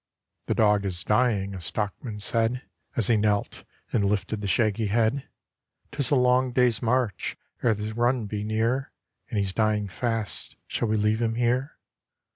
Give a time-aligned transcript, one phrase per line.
[0.47, 2.63] 'The dog is dying,' a stockman said,
[2.95, 3.63] As he knelt
[3.93, 5.27] and lifted the shaggy head;
[5.91, 8.91] ''Tis a long day's march ere the run be near,
[9.29, 11.77] And he's dying fast; shall we leave him here?